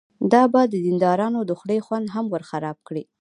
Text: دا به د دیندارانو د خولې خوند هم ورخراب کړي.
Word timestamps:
دا 0.33 0.43
به 0.53 0.61
د 0.67 0.73
دیندارانو 0.85 1.39
د 1.45 1.51
خولې 1.59 1.77
خوند 1.85 2.07
هم 2.15 2.25
ورخراب 2.33 2.77
کړي. 2.87 3.03